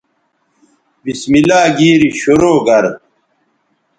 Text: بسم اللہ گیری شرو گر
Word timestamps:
بسم 1.05 1.31
اللہ 1.39 1.63
گیری 1.77 2.09
شرو 2.21 2.53
گر 2.65 2.85